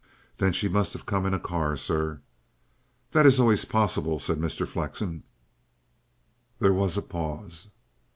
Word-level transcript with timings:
"Then 0.39 0.51
she 0.51 0.67
must 0.67 0.93
have 0.93 1.05
come 1.05 1.27
in 1.27 1.33
a 1.35 1.39
car, 1.39 1.77
sir." 1.77 2.21
"That 3.11 3.27
is 3.27 3.39
always 3.39 3.65
possible," 3.65 4.17
said 4.17 4.39
Mr. 4.39 4.67
Flexen. 4.67 5.21
There 6.57 6.73
was 6.73 6.97
a 6.97 7.03
pause. 7.03 7.67